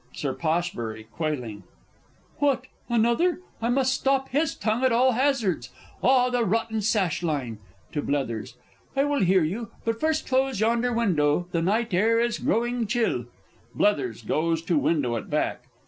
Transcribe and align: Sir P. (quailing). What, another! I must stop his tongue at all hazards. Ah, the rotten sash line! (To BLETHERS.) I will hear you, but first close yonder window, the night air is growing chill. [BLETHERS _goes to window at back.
Sir 0.13 0.33
P. 0.33 1.03
(quailing). 1.15 1.61
What, 2.39 2.65
another! 2.89 3.41
I 3.61 3.69
must 3.69 3.93
stop 3.93 4.29
his 4.29 4.55
tongue 4.55 4.83
at 4.83 4.91
all 4.91 5.11
hazards. 5.11 5.69
Ah, 6.01 6.31
the 6.31 6.43
rotten 6.43 6.81
sash 6.81 7.21
line! 7.21 7.59
(To 7.91 8.01
BLETHERS.) 8.01 8.55
I 8.95 9.03
will 9.03 9.19
hear 9.21 9.43
you, 9.43 9.69
but 9.85 9.99
first 9.99 10.25
close 10.27 10.59
yonder 10.59 10.91
window, 10.91 11.45
the 11.51 11.61
night 11.61 11.93
air 11.93 12.19
is 12.19 12.39
growing 12.39 12.87
chill. 12.87 13.25
[BLETHERS 13.75 14.23
_goes 14.23 14.65
to 14.65 14.77
window 14.79 15.17
at 15.17 15.29
back. 15.29 15.65